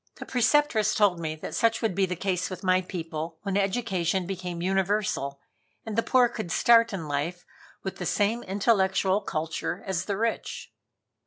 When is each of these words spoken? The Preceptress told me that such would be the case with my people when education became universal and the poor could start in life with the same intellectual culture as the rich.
The 0.15 0.25
Preceptress 0.25 0.95
told 0.95 1.19
me 1.19 1.35
that 1.35 1.53
such 1.53 1.83
would 1.83 1.93
be 1.93 2.07
the 2.07 2.15
case 2.15 2.49
with 2.49 2.63
my 2.63 2.81
people 2.81 3.37
when 3.43 3.55
education 3.55 4.25
became 4.25 4.59
universal 4.59 5.39
and 5.85 5.95
the 5.95 6.01
poor 6.01 6.27
could 6.27 6.51
start 6.51 6.91
in 6.91 7.07
life 7.07 7.45
with 7.83 7.97
the 7.97 8.07
same 8.07 8.41
intellectual 8.41 9.21
culture 9.21 9.83
as 9.85 10.05
the 10.05 10.17
rich. 10.17 10.73